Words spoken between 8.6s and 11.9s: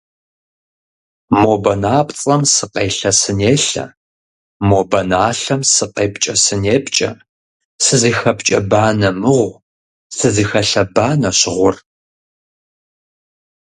банэ мыгъу, сызыхэлъэ банэщ гъур.